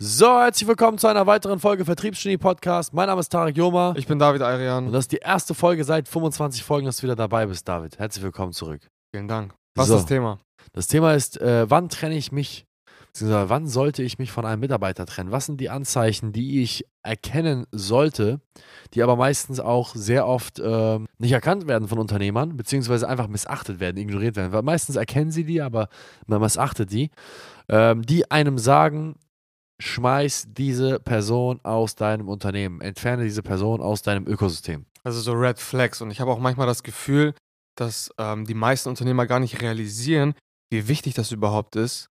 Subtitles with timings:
[0.00, 2.94] So, herzlich willkommen zu einer weiteren Folge Vertriebsgenie Podcast.
[2.94, 4.92] Mein Name ist Tarek Joma Ich bin David und Arian.
[4.92, 7.98] das ist die erste Folge seit 25 Folgen, dass du wieder dabei bist, David.
[7.98, 8.80] Herzlich willkommen zurück.
[9.12, 9.54] Vielen Dank.
[9.74, 9.94] Was So.
[9.96, 10.38] ist das Thema?
[10.72, 12.64] Das Thema ist, äh, wann trenne ich mich,
[13.08, 15.32] beziehungsweise wann sollte ich mich von einem Mitarbeiter trennen?
[15.32, 18.40] Was sind die Anzeichen, die ich erkennen sollte,
[18.94, 23.80] die aber meistens auch sehr oft ähm, nicht erkannt werden von Unternehmern, beziehungsweise einfach missachtet
[23.80, 24.52] werden, ignoriert werden?
[24.52, 25.88] Weil meistens erkennen sie die, aber
[26.28, 27.10] man missachtet die,
[27.68, 29.16] ähm, die einem sagen,
[29.80, 34.86] schmeiß diese Person aus deinem Unternehmen, entferne diese Person aus deinem Ökosystem.
[35.04, 36.00] Also so Red Flags.
[36.00, 37.34] Und ich habe auch manchmal das Gefühl,
[37.76, 40.34] dass ähm, die meisten Unternehmer gar nicht realisieren,
[40.70, 42.08] wie wichtig das überhaupt ist,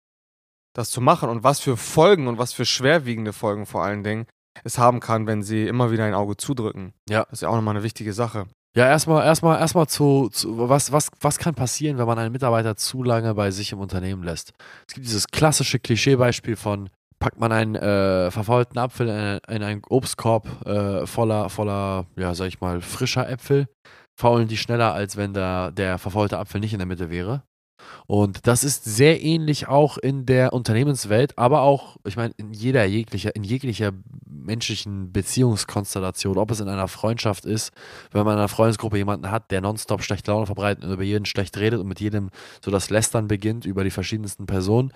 [0.74, 4.26] das zu machen und was für Folgen und was für schwerwiegende Folgen vor allen Dingen
[4.64, 6.94] es haben kann, wenn sie immer wieder ein Auge zudrücken.
[7.10, 7.24] Ja.
[7.26, 8.48] Das ist ja auch nochmal eine wichtige Sache.
[8.76, 12.76] Ja, erstmal, erstmal, erstmal zu, zu was, was, was kann passieren, wenn man einen Mitarbeiter
[12.76, 14.54] zu lange bei sich im Unternehmen lässt?
[14.88, 19.82] Es gibt dieses klassische Klischeebeispiel von, packt man einen äh, verfaulten Apfel in, in einen
[19.90, 23.68] Obstkorb äh, voller, voller, ja, sag ich mal, frischer Äpfel,
[24.16, 27.44] faulen die schneller, als wenn da der verfaulte Apfel nicht in der Mitte wäre.
[28.06, 32.84] Und das ist sehr ähnlich auch in der Unternehmenswelt, aber auch, ich meine, in jeder
[32.86, 33.92] jeglicher, in jeglicher
[34.26, 37.72] menschlichen Beziehungskonstellation, ob es in einer Freundschaft ist,
[38.12, 41.26] wenn man in einer Freundesgruppe jemanden hat, der nonstop schlechte Laune verbreitet und über jeden
[41.26, 42.30] schlecht redet und mit jedem
[42.64, 44.92] so das Lästern beginnt über die verschiedensten Personen.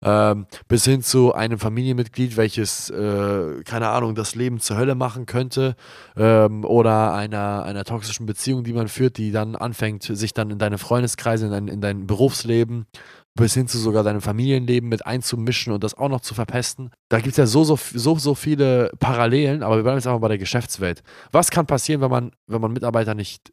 [0.00, 5.26] Ähm, bis hin zu einem Familienmitglied, welches, äh, keine Ahnung, das Leben zur Hölle machen
[5.26, 5.74] könnte,
[6.16, 10.58] ähm, oder einer, einer toxischen Beziehung, die man führt, die dann anfängt, sich dann in
[10.58, 12.86] deine Freundeskreise, in dein, in dein Berufsleben,
[13.34, 16.90] bis hin zu sogar deinem Familienleben mit einzumischen und das auch noch zu verpesten.
[17.08, 20.20] Da gibt es ja so, so, so, so viele Parallelen, aber wir bleiben jetzt einfach
[20.20, 21.02] bei der Geschäftswelt.
[21.32, 23.52] Was kann passieren, wenn man, wenn man Mitarbeiter nicht,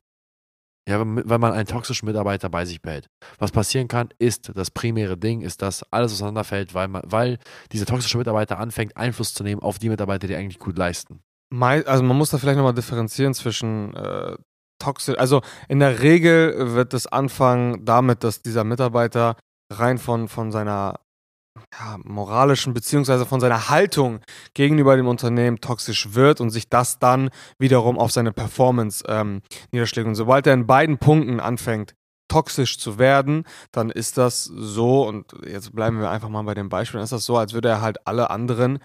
[0.88, 3.09] ja, wenn, man einen toxischen Mitarbeiter bei sich behält?
[3.39, 7.39] Was passieren kann, ist das primäre Ding, ist, dass alles auseinanderfällt, weil, man, weil
[7.72, 11.22] dieser toxische Mitarbeiter anfängt, Einfluss zu nehmen auf die Mitarbeiter, die eigentlich gut leisten.
[11.52, 14.36] Also man muss da vielleicht nochmal differenzieren zwischen äh,
[14.80, 15.17] toxisch.
[15.17, 19.38] Also in der Regel wird es anfangen damit, dass dieser Mitarbeiter
[19.72, 21.00] rein von, von seiner
[21.80, 24.19] ja, moralischen beziehungsweise von seiner Haltung
[24.53, 29.41] gegenüber dem Unternehmen toxisch wird und sich das dann wiederum auf seine Performance ähm,
[29.72, 30.08] niederschlägt.
[30.08, 31.94] Und sobald er in beiden Punkten anfängt,
[32.28, 36.69] toxisch zu werden, dann ist das so, und jetzt bleiben wir einfach mal bei dem
[36.69, 38.80] Beispiel, dann ist das so, als würde er halt alle anderen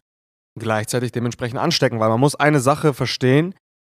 [0.59, 3.55] gleichzeitig dementsprechend anstecken, weil man muss eine Sache verstehen,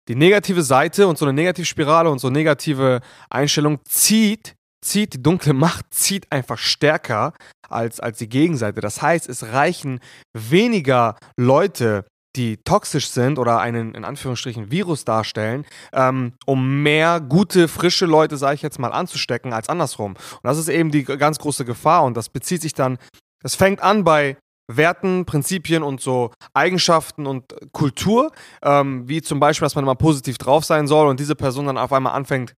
[0.07, 5.53] die negative Seite und so eine Negativspirale und so negative Einstellung zieht, zieht, die dunkle
[5.53, 7.33] Macht zieht einfach stärker
[7.69, 8.81] als, als die Gegenseite.
[8.81, 9.99] Das heißt, es reichen
[10.33, 12.05] weniger Leute,
[12.35, 18.37] die toxisch sind oder einen in Anführungsstrichen Virus darstellen, ähm, um mehr gute, frische Leute,
[18.37, 20.13] sage ich jetzt mal, anzustecken als andersrum.
[20.13, 22.97] Und das ist eben die ganz große Gefahr und das bezieht sich dann,
[23.41, 24.37] das fängt an bei
[24.67, 28.31] Werten, Prinzipien und so Eigenschaften und Kultur,
[28.61, 31.77] ähm, wie zum Beispiel, dass man immer positiv drauf sein soll und diese Person dann
[31.77, 32.53] auf einmal anfängt,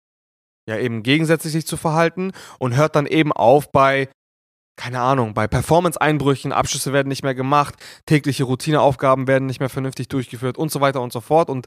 [0.68, 4.08] ja eben gegensätzlich sich zu verhalten und hört dann eben auf bei,
[4.76, 7.74] keine Ahnung, bei Performance-Einbrüchen, Abschlüsse werden nicht mehr gemacht,
[8.06, 11.50] tägliche Routineaufgaben werden nicht mehr vernünftig durchgeführt und so weiter und so fort.
[11.50, 11.66] Und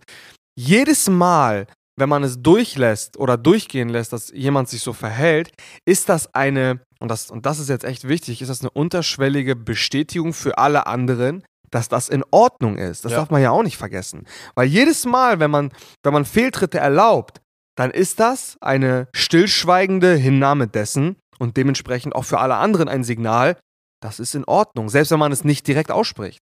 [0.57, 1.67] jedes Mal,
[1.97, 5.51] wenn man es durchlässt oder durchgehen lässt, dass jemand sich so verhält,
[5.85, 9.55] ist das eine, und das, und das ist jetzt echt wichtig, ist das eine unterschwellige
[9.55, 13.05] Bestätigung für alle anderen, dass das in Ordnung ist.
[13.05, 13.19] Das Ja.
[13.19, 14.25] darf man ja auch nicht vergessen.
[14.55, 15.71] Weil jedes Mal, wenn man,
[16.03, 17.41] wenn man Fehltritte erlaubt,
[17.75, 23.57] dann ist das eine stillschweigende Hinnahme dessen und dementsprechend auch für alle anderen ein Signal,
[24.01, 26.39] das ist in Ordnung, selbst wenn man es nicht direkt ausspricht.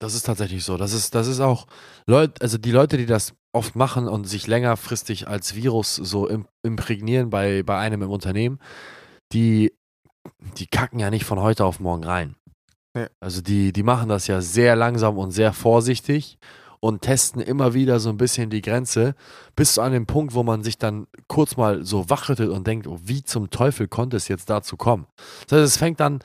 [0.00, 0.78] Das ist tatsächlich so.
[0.78, 1.66] Das ist, das ist auch
[2.06, 6.46] Leute, also die Leute, die das oft machen und sich längerfristig als Virus so im,
[6.62, 8.58] imprägnieren bei, bei einem im Unternehmen,
[9.32, 9.74] die,
[10.56, 12.36] die kacken ja nicht von heute auf morgen rein.
[12.94, 13.08] Nee.
[13.20, 16.38] Also die, die machen das ja sehr langsam und sehr vorsichtig
[16.80, 19.14] und testen immer wieder so ein bisschen die Grenze,
[19.54, 22.98] bis zu einem Punkt, wo man sich dann kurz mal so wachrüttelt und denkt, oh,
[23.02, 25.06] wie zum Teufel konnte es jetzt dazu kommen?
[25.46, 26.20] Das heißt, es fängt dann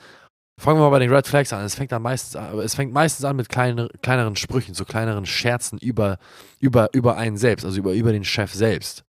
[0.58, 1.62] Fangen wir mal bei den Red Flags an.
[1.64, 5.26] Es fängt dann meistens an, es fängt meistens an mit kleine, kleineren Sprüchen, so kleineren
[5.26, 6.18] Scherzen über,
[6.60, 9.04] über, über einen selbst, also über, über den Chef selbst.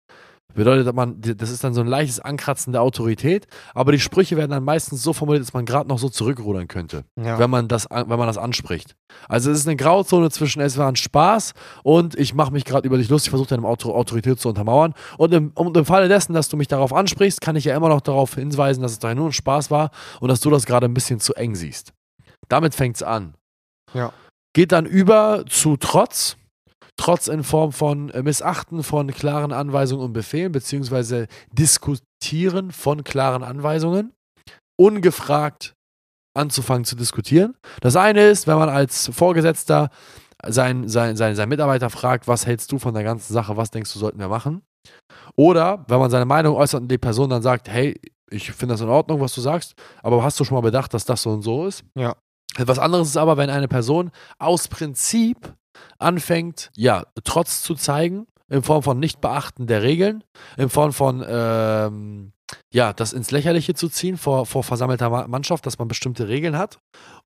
[0.54, 4.52] Bedeutet, man, das ist dann so ein leichtes Ankratzen der Autorität, aber die Sprüche werden
[4.52, 7.40] dann meistens so formuliert, dass man gerade noch so zurückrudern könnte, Ja.
[7.40, 8.96] wenn, man das, wenn man das anspricht.
[9.28, 11.54] Also es ist eine Grauzone zwischen es war ein Spaß
[11.84, 14.94] und ich mache mich gerade über dich lustig, versuche deine Auto Autorität zu untermauern.
[15.18, 17.90] Und im, und im Falle dessen, dass du mich darauf ansprichst, kann ich ja immer
[17.90, 20.86] noch darauf hinweisen, dass es doch nur ein Spaß war und dass du das gerade
[20.86, 21.94] ein bisschen zu eng siehst.
[22.50, 23.36] Damit fängt es an.
[23.94, 24.12] Ja.
[24.54, 26.38] Geht dann über zu Trotz.
[26.98, 33.44] Trotz in Form von äh, Missachten von klaren Anweisungen und Befehlen, beziehungsweise Diskutieren von klaren
[33.44, 34.14] Anweisungen.
[34.80, 35.74] Ungefragt
[36.36, 37.56] anzufangen zu diskutieren.
[37.82, 39.90] Das eine ist, wenn man als Vorgesetzter
[40.46, 43.94] seinen sein, sein, sein Mitarbeiter fragt, was hältst du von der ganzen Sache, was denkst
[43.94, 44.64] du, sollten wir machen?
[45.36, 48.00] Oder wenn man seine Meinung äußert und die Person dann sagt, hey,
[48.30, 51.06] ich finde das in Ordnung, was du sagst, aber hast du schon mal bedacht, dass
[51.06, 51.84] das so und so ist?
[51.96, 52.16] Ja.
[52.58, 55.54] Etwas anderes ist aber, wenn eine Person aus Prinzip
[55.98, 60.24] anfängt, ja, Trotz zu zeigen, in Form von Nichtbeachten der Regeln,
[60.58, 62.34] in Form von, ähm,
[62.72, 66.80] ja, das ins Lächerliche zu ziehen vor, vor versammelter Mannschaft, dass man bestimmte Regeln hat.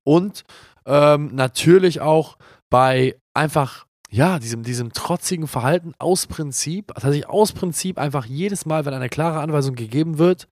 [0.04, 0.44] Und
[0.86, 2.38] ähm, natürlich auch
[2.70, 8.86] bei einfach, ja, diesem, diesem trotzigen Verhalten aus Prinzip, tatsächlich aus Prinzip einfach jedes Mal,
[8.86, 10.48] wenn eine klare Anweisung gegeben wird,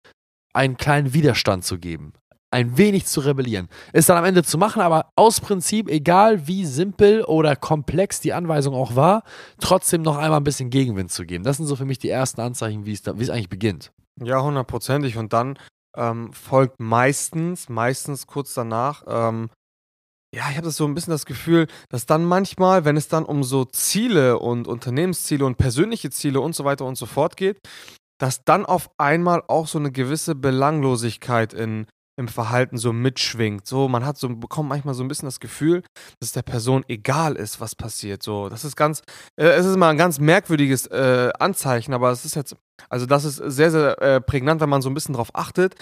[0.53, 2.13] einen kleinen Widerstand zu geben
[2.51, 3.69] ein wenig zu rebellieren.
[3.93, 8.33] Ist dann am Ende zu machen, aber aus Prinzip, egal wie simpel oder komplex die
[8.33, 9.25] Anweisung auch war,
[9.61, 11.45] trotzdem noch einmal ein bisschen Gegenwind zu geben.
[11.45, 13.93] Das sind so für mich die ersten Anzeichen, wie es, da, wie es eigentlich beginnt.
[14.23, 15.17] Ja, hundertprozentig.
[15.17, 15.59] Und dann
[15.97, 19.51] ähm, folgt meistens, meistens kurz danach, ähm,
[20.35, 23.25] ja, ich habe das so ein bisschen das Gefühl, dass dann manchmal, wenn es dann
[23.25, 27.59] um so Ziele und Unternehmensziele und persönliche Ziele und so weiter und so fort geht,
[28.19, 31.87] dass dann auf einmal auch so eine gewisse Belanglosigkeit in
[32.19, 33.67] im Verhalten so mitschwingt.
[33.67, 35.83] So, man hat so, bekommt manchmal so ein bisschen das Gefühl,
[36.21, 38.23] dass der Person egal ist, was passiert.
[38.23, 39.03] So, das ist ganz,
[39.39, 42.57] äh, es ist mal ein ganz merkwürdiges äh, Anzeichen, aber es ist jetzt,
[42.89, 45.75] also das ist sehr, sehr äh, prägnant, wenn man so ein bisschen drauf achtet.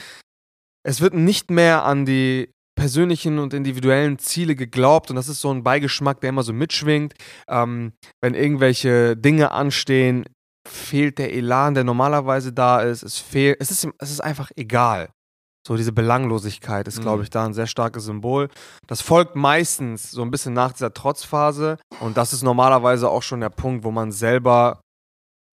[0.87, 5.53] Es wird nicht mehr an die persönlichen und individuellen Ziele geglaubt und das ist so
[5.53, 7.15] ein Beigeschmack, der immer so mitschwingt.
[7.49, 10.25] Ähm, wenn irgendwelche Dinge anstehen,
[10.67, 13.03] fehlt der Elan, der normalerweise da ist.
[13.03, 15.11] Es fehlt, es ist, es ist einfach egal.
[15.67, 17.23] So diese Belanglosigkeit ist, glaube mhm.
[17.25, 18.49] ich, da ein sehr starkes Symbol.
[18.87, 23.41] Das folgt meistens so ein bisschen nach dieser Trotzphase und das ist normalerweise auch schon
[23.41, 24.81] der Punkt, wo man selber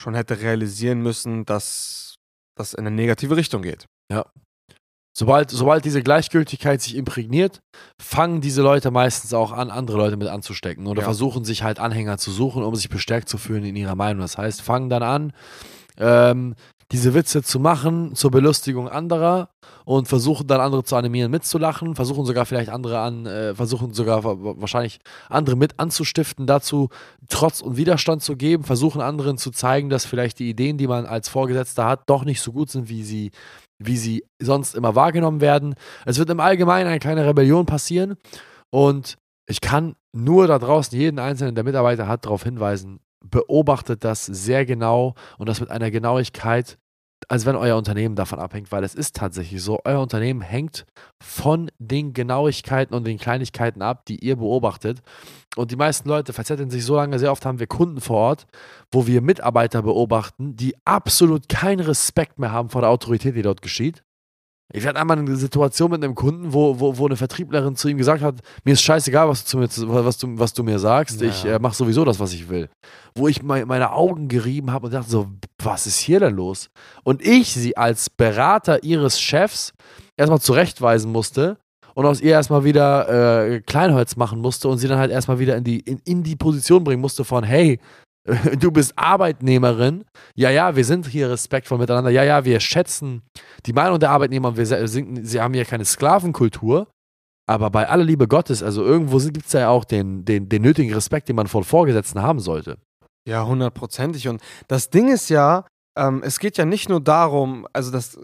[0.01, 2.15] schon hätte realisieren müssen, dass
[2.57, 3.85] das in eine negative Richtung geht.
[4.11, 4.25] Ja.
[5.13, 7.59] Sobald, sobald diese Gleichgültigkeit sich imprägniert,
[8.01, 11.05] fangen diese Leute meistens auch an, andere Leute mit anzustecken oder ja.
[11.05, 14.21] versuchen sich halt Anhänger zu suchen, um sich bestärkt zu fühlen in ihrer Meinung.
[14.21, 15.33] Das heißt, fangen dann an,
[15.97, 16.55] ähm,
[16.91, 19.49] diese Witze zu machen zur Belustigung anderer
[19.85, 24.23] und versuchen dann andere zu animieren mitzulachen, versuchen sogar vielleicht andere an, äh, versuchen sogar
[24.23, 24.99] wahrscheinlich
[25.29, 26.89] andere mit anzustiften, dazu
[27.29, 31.05] Trotz und Widerstand zu geben, versuchen anderen zu zeigen, dass vielleicht die Ideen, die man
[31.05, 33.31] als Vorgesetzter hat, doch nicht so gut sind, wie sie,
[33.79, 35.75] wie sie sonst immer wahrgenommen werden.
[36.05, 38.15] Es wird im Allgemeinen eine kleine Rebellion passieren
[38.69, 39.15] und
[39.47, 44.65] ich kann nur da draußen jeden einzelnen, der Mitarbeiter hat, darauf hinweisen, beobachtet das sehr
[44.65, 46.77] genau und das mit einer Genauigkeit,
[47.27, 50.85] als wenn euer Unternehmen davon abhängt, weil es ist tatsächlich so, euer Unternehmen hängt
[51.21, 55.01] von den Genauigkeiten und den Kleinigkeiten ab, die ihr beobachtet.
[55.55, 58.47] Und die meisten Leute verzetteln sich so lange, sehr oft haben wir Kunden vor Ort,
[58.91, 63.61] wo wir Mitarbeiter beobachten, die absolut keinen Respekt mehr haben vor der Autorität, die dort
[63.61, 64.03] geschieht.
[64.73, 67.97] Ich hatte einmal eine Situation mit einem Kunden, wo, wo, wo eine Vertrieblerin zu ihm
[67.97, 71.27] gesagt hat, mir ist scheißegal, was du, mir, was du, was du mir sagst, ja.
[71.27, 72.69] ich äh, mache sowieso das, was ich will.
[73.15, 75.27] Wo ich mein, meine Augen gerieben habe und dachte so,
[75.61, 76.69] was ist hier denn los?
[77.03, 79.73] Und ich sie als Berater ihres Chefs
[80.17, 81.57] erstmal zurechtweisen musste
[81.93, 85.57] und aus ihr erstmal wieder äh, Kleinholz machen musste und sie dann halt erstmal wieder
[85.57, 87.79] in die, in, in die Position bringen musste von, hey,
[88.59, 90.03] du bist Arbeitnehmerin.
[90.35, 92.11] Ja, ja, wir sind hier respektvoll miteinander.
[92.11, 93.23] Ja, ja, wir schätzen
[93.65, 96.87] die Meinung der Arbeitnehmer wir sind, sie haben hier keine Sklavenkultur.
[97.47, 100.93] Aber bei aller Liebe Gottes, also irgendwo gibt es ja auch den, den, den nötigen
[100.93, 102.77] Respekt, den man vor Vorgesetzten haben sollte.
[103.27, 104.27] Ja, hundertprozentig.
[104.27, 105.65] Und das Ding ist ja,
[105.97, 108.21] ähm, es geht ja nicht nur darum, also das, äh,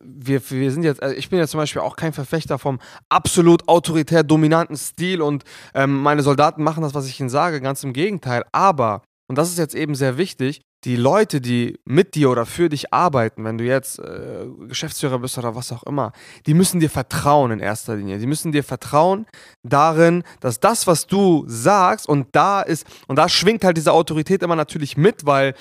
[0.00, 3.68] wir, wir sind jetzt, also ich bin ja zum Beispiel auch kein Verfechter vom absolut
[3.68, 5.42] autoritär dominanten Stil und
[5.74, 8.44] ähm, meine Soldaten machen das, was ich ihnen sage, ganz im Gegenteil.
[8.52, 12.68] Aber, und das ist jetzt eben sehr wichtig, die Leute, die mit dir oder für
[12.68, 16.12] dich arbeiten, wenn du jetzt äh, Geschäftsführer bist oder was auch immer,
[16.46, 18.18] die müssen dir vertrauen in erster Linie.
[18.18, 19.26] Die müssen dir vertrauen
[19.64, 24.42] darin, dass das, was du sagst, und da ist, und da schwingt halt diese Autorität
[24.42, 25.54] immer natürlich mit, weil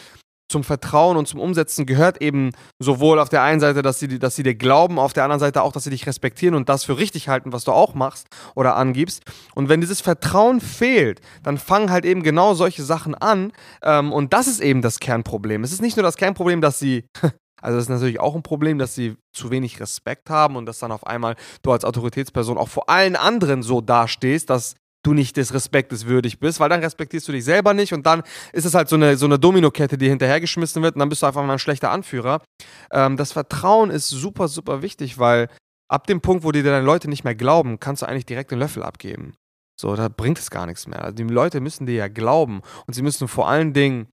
[0.48, 4.36] zum Vertrauen und zum Umsetzen gehört eben sowohl auf der einen Seite, dass sie, dass
[4.36, 6.98] sie dir glauben, auf der anderen Seite auch, dass sie dich respektieren und das für
[6.98, 9.24] richtig halten, was du auch machst oder angibst.
[9.56, 13.52] Und wenn dieses Vertrauen fehlt, dann fangen halt eben genau solche Sachen an.
[13.82, 15.64] Ähm, und das ist eben das Kernproblem.
[15.64, 17.06] Es ist nicht nur das Kernproblem, dass sie,
[17.62, 20.80] also es ist natürlich auch ein Problem, dass sie zu wenig Respekt haben und dass
[20.80, 24.76] dann auf einmal du als Autoritätsperson auch vor allen anderen so dastehst, dass
[25.06, 28.24] du nicht des Respektes würdig bist, weil dann respektierst du dich selber nicht und dann
[28.54, 31.28] ist es halt so eine, so eine Dominokette, die hinterhergeschmissen wird und dann bist du
[31.28, 32.42] einfach mal ein schlechter Anführer.
[32.92, 35.50] Ähm, das Vertrauen ist super, super wichtig, weil
[35.88, 38.60] ab dem Punkt, wo dir deine Leute nicht mehr glauben, kannst du eigentlich direkt den
[38.60, 39.34] Löffel abgeben.
[39.80, 41.04] So, da bringt es gar nichts mehr.
[41.04, 44.08] Also die Leute müssen dir ja glauben und sie müssen vor allen Dingen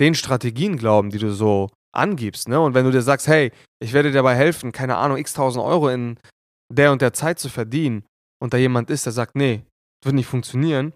[0.00, 2.48] den Strategien glauben, die du so angibst.
[2.48, 2.60] Ne?
[2.60, 3.50] Und wenn du dir sagst, hey,
[3.82, 6.18] ich werde dir dabei helfen, keine Ahnung, x tausend Euro in
[6.72, 8.04] der und der Zeit zu verdienen
[8.40, 9.62] und da jemand ist, der sagt, nee,
[10.04, 10.92] wird nicht funktionieren,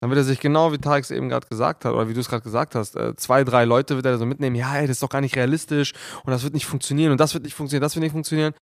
[0.00, 2.28] dann wird er sich genau wie Tarek eben gerade gesagt hat, oder wie du es
[2.28, 5.02] gerade gesagt hast, äh, zwei, drei Leute wird er so mitnehmen, ja, ey, das ist
[5.02, 5.92] doch gar nicht realistisch
[6.24, 8.54] und das wird nicht funktionieren und das wird nicht funktionieren, das wird nicht funktionieren.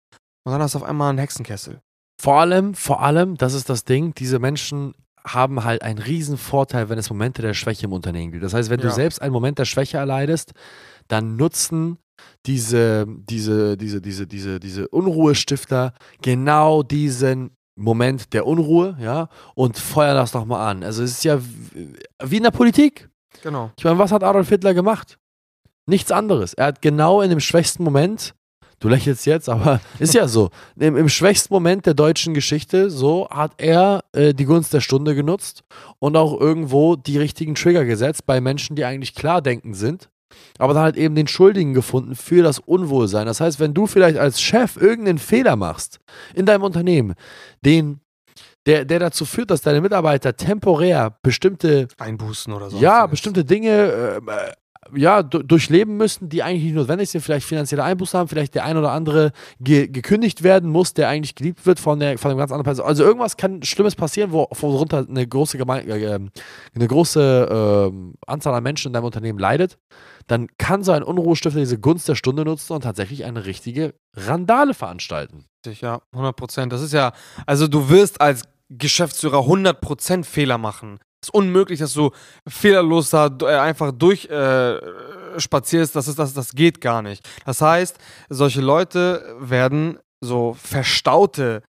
[0.45, 1.81] Und dann hast du auf einmal einen Hexenkessel.
[2.21, 6.89] Vor allem, vor allem, das ist das Ding, diese Menschen haben halt einen riesen Vorteil,
[6.89, 8.43] wenn es Momente der Schwäche im Unternehmen gibt.
[8.43, 8.87] Das heißt, wenn ja.
[8.87, 10.53] du selbst einen Moment der Schwäche erleidest,
[11.07, 11.99] dann nutzen
[12.47, 15.93] diese, diese, diese, diese, diese, diese Unruhestifter
[16.23, 20.83] genau diesen Moment der Unruhe, ja, und feuern das nochmal an.
[20.85, 21.41] Also es ist ja
[22.23, 23.09] wie in der Politik.
[23.43, 23.71] Genau.
[23.77, 25.19] Ich meine, was hat Adolf Hitler gemacht?
[25.87, 26.55] Nichts anderes.
[26.55, 28.35] Er hat genau in dem schwächsten Moment,
[28.81, 33.29] du lächelst jetzt, aber ist ja so, im, im schwächsten Moment der deutschen Geschichte, so
[33.31, 35.63] hat er äh, die Gunst der Stunde genutzt
[35.99, 40.11] und auch irgendwo die richtigen Trigger gesetzt bei Menschen, die eigentlich klar denken sind
[40.59, 43.27] aber dann halt eben den Schuldigen gefunden für das Unwohlsein.
[43.27, 46.01] Das heißt, wenn du vielleicht als Chef irgendeinen Fehler machst
[46.35, 47.15] in deinem Unternehmen,
[47.65, 48.01] den
[48.67, 52.79] der, der dazu führt, dass deine Mitarbeiter temporär bestimmte Einbußen oder so.
[52.79, 54.21] Ja, bestimmte Dinge äh,
[54.95, 58.77] ja, durchleben müssen, die eigentlich nicht notwendig sind, vielleicht finanzielle Einbußen haben, vielleicht der ein
[58.77, 62.51] oder andere ge gekündigt werden muss, der eigentlich geliebt wird von, der, von einem ganz
[62.51, 62.87] anderen Person.
[62.87, 66.19] Also irgendwas kann Schlimmes passieren, wo worunter eine große, Geme äh,
[66.75, 69.79] eine große äh, Anzahl an Menschen in deinem Unternehmen leidet.
[70.29, 74.75] Dann kann so ein Unruhestifter diese Gunst der Stunde nutzen und tatsächlich eine richtige Randale
[74.75, 75.47] veranstalten.
[75.67, 76.73] Ja, 100 Prozent.
[76.73, 77.13] Das ist ja,
[77.45, 81.01] also du wirst als Geschäftsführer 100 Prozent Fehler machen.
[81.23, 82.11] Es ist unmöglich, dass du
[82.47, 85.95] fehlerlos da äh, einfach durchspazierst.
[85.95, 87.29] Äh, das, das, das geht gar nicht.
[87.45, 91.63] Das heißt, solche Leute werden so verstaute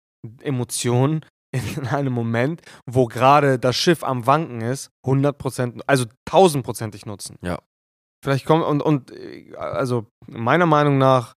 [0.42, 7.36] Emotionen in einem Moment, wo gerade das Schiff am Wanken ist, 100%, also 1000%ig nutzen.
[7.42, 7.58] Ja.
[8.24, 9.12] Vielleicht kommt, und, und,
[9.56, 11.34] also meiner Meinung nach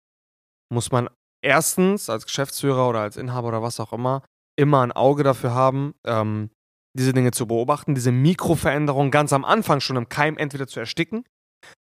[0.73, 1.09] muss man
[1.43, 4.23] erstens als Geschäftsführer oder als Inhaber oder was auch immer
[4.61, 6.51] immer ein Auge dafür haben, ähm,
[6.97, 11.25] diese Dinge zu beobachten, diese Mikroveränderungen ganz am Anfang schon im Keim entweder zu ersticken.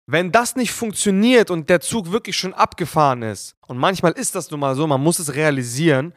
[0.08, 4.50] Wenn das nicht funktioniert und der Zug wirklich schon abgefahren ist, und manchmal ist das
[4.50, 6.14] nun mal so, man muss es realisieren,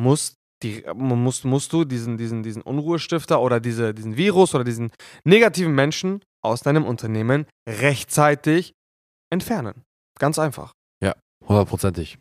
[0.00, 4.90] muss die, musst, musst du diesen, diesen, diesen Unruhestifter oder diese, diesen Virus oder diesen
[5.24, 8.72] negativen Menschen aus deinem Unternehmen rechtzeitig
[9.30, 9.82] entfernen.
[10.18, 10.72] Ganz einfach.
[11.02, 11.14] Ja,
[11.46, 12.18] hundertprozentig.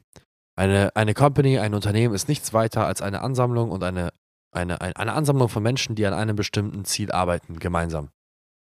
[0.57, 4.11] Eine, eine Company, ein Unternehmen ist nichts weiter als eine Ansammlung und eine
[4.55, 8.09] eine, eine Ansammlung von Menschen, die an einem bestimmten Ziel arbeiten, gemeinsam.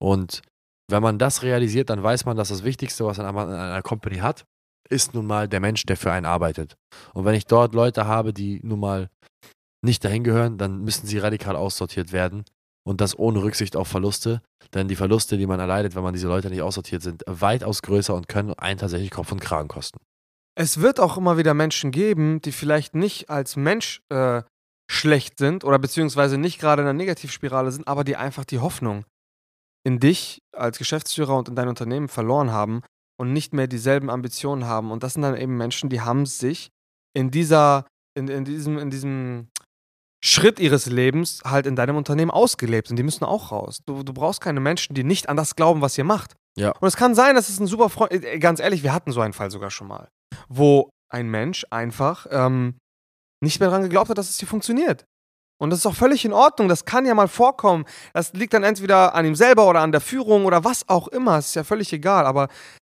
[0.01, 0.43] Und
[0.89, 4.19] wenn man das realisiert, dann weiß man, dass das Wichtigste, was man in einer Company
[4.19, 4.45] hat,
[4.89, 6.77] ist nun mal der Mensch, der für einen arbeitet.
[7.15, 9.11] Und wenn ich dort Leute habe, die nun mal
[9.85, 12.45] nicht dahin gehören, dann müssen sie radikal aussortiert werden.
[12.85, 14.43] Und das ohne Rücksicht auf Verluste.
[14.75, 18.15] Denn die Verluste, die man erleidet, wenn man diese Leute nicht aussortiert, sind weitaus größer
[18.15, 19.99] und können einen tatsächlich Kopf und Kragen kosten.
[20.55, 24.43] Es wird auch immer wieder Menschen geben, die vielleicht nicht als Mensch äh,
[24.91, 29.05] schlecht sind oder beziehungsweise nicht gerade in einer Negativspirale sind, aber die einfach die Hoffnung
[29.85, 32.83] in dich als Geschäftsführer und in dein Unternehmen verloren haben
[33.19, 34.91] und nicht mehr dieselben Ambitionen haben.
[34.91, 36.71] Und das sind dann eben Menschen, die haben sich
[37.15, 39.49] in dieser, in, in diesem, in diesem
[40.25, 43.81] Schritt ihres Lebens halt in deinem Unternehmen ausgelebt und die müssen auch raus.
[43.87, 46.35] Du, du brauchst keine Menschen, die nicht an das glauben, was ihr macht.
[46.57, 46.73] Ja.
[46.81, 49.21] Und es kann sein, dass es ein super Freund, äh, ganz ehrlich, wir hatten so
[49.21, 50.09] einen Fall sogar schon mal,
[50.49, 52.79] wo ein Mensch einfach ähm,
[53.43, 55.05] nicht mehr daran geglaubt hat, dass es hier funktioniert.
[55.61, 56.69] Und das ist auch völlig in Ordnung.
[56.69, 57.85] Das kann ja mal vorkommen.
[58.15, 61.39] Das liegt dann entweder an ihm selber oder an der Führung oder was auch immer.
[61.39, 62.27] Es ist ja völlig egal.
[62.27, 62.49] Aber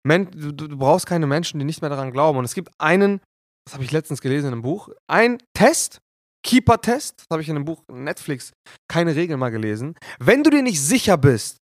[0.05, 2.37] du, du brauchst keine Menschen, die nicht mehr daran glauben.
[2.37, 3.21] Und es gibt einen,
[3.65, 5.99] das habe ich letztens gelesen in einem Buch, ein Test,
[6.43, 8.53] Keeper-Test, habe ich in einem Buch Netflix,
[8.87, 9.95] keine Regel mal gelesen.
[10.19, 11.57] Wenn du dir nicht sicher bist,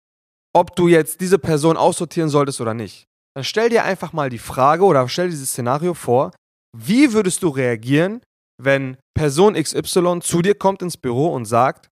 [0.54, 4.38] ob du jetzt diese Person aussortieren solltest oder nicht, dann stell dir einfach mal die
[4.38, 6.32] Frage oder stell dieses Szenario vor,
[6.76, 8.22] wie würdest du reagieren,
[8.62, 11.88] wenn Person XY zu dir kommt ins Büro und sagt,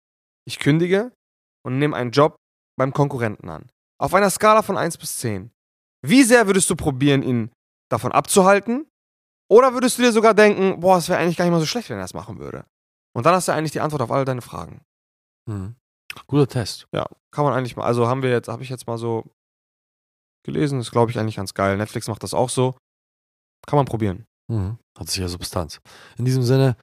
[0.46, 1.12] ich kündige
[1.64, 2.36] und nehme einen Job
[2.78, 3.68] beim Konkurrenten an.
[4.00, 5.50] Auf einer Skala von 1 bis 10.
[6.06, 7.50] Wie sehr würdest du probieren, ihn
[7.90, 8.86] davon abzuhalten?
[9.54, 11.88] Oder würdest du dir sogar denken, boah, es wäre eigentlich gar nicht mal so schlecht,
[11.88, 12.64] wenn er das machen würde?
[13.16, 14.80] Und dann hast du eigentlich die Antwort auf alle deine Fragen.
[15.48, 15.76] Mhm.
[16.26, 16.88] Guter Test.
[16.92, 17.84] Ja, kann man eigentlich mal.
[17.84, 19.30] Also haben wir jetzt, habe ich jetzt mal so
[20.44, 21.76] gelesen, ist glaube ich eigentlich ganz geil.
[21.76, 22.76] Netflix macht das auch so.
[23.64, 24.26] Kann man probieren.
[24.48, 24.76] Mhm.
[24.98, 25.80] Hat sicher Substanz.
[26.18, 26.76] In diesem Sinne,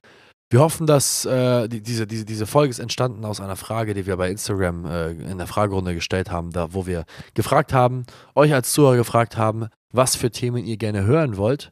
[0.48, 4.06] wir hoffen, dass äh, die, diese, diese, diese Folge ist entstanden aus einer Frage, die
[4.06, 8.54] wir bei Instagram äh, in der Fragerunde gestellt haben, da wo wir gefragt haben, euch
[8.54, 11.70] als Zuhörer gefragt haben, was für Themen ihr gerne hören wollt.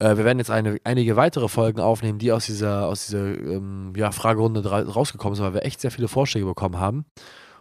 [0.00, 3.92] Äh, wir werden jetzt eine, einige weitere Folgen aufnehmen, die aus dieser, aus dieser ähm,
[3.96, 7.04] ja, Fragerunde rausgekommen sind, weil wir echt sehr viele Vorschläge bekommen haben.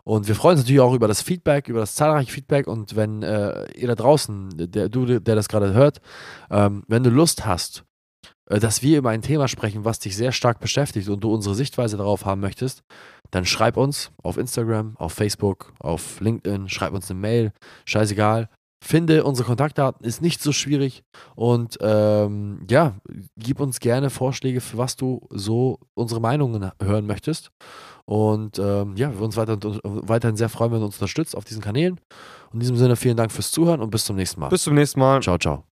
[0.04, 2.68] Und wir freuen uns natürlich auch über das Feedback, über das zahlreiche Feedback.
[2.68, 6.00] Und wenn äh, ihr da draußen, der, du, der das gerade hört,
[6.50, 7.84] ähm, wenn du Lust hast,
[8.50, 11.54] äh, dass wir über ein Thema sprechen, was dich sehr stark beschäftigt und du unsere
[11.54, 12.82] Sichtweise darauf haben möchtest,
[13.30, 17.52] dann schreib uns auf Instagram, auf Facebook, auf LinkedIn, schreib uns eine Mail,
[17.86, 18.50] scheißegal.
[18.82, 21.04] Finde unsere Kontaktdaten, ist nicht so schwierig
[21.36, 22.96] und ähm, ja,
[23.38, 27.52] gib uns gerne Vorschläge, für was du so unsere Meinungen hören möchtest.
[28.06, 31.62] Und ähm, ja, wir uns weiter, weiterhin sehr freuen, wenn du uns unterstützt auf diesen
[31.62, 32.00] Kanälen.
[32.54, 34.50] In diesem Sinne, vielen Dank fürs Zuhören und bis zum nächsten Mal.
[34.50, 35.22] Bis zum nächsten Mal.
[35.22, 35.66] Ciao, ciao.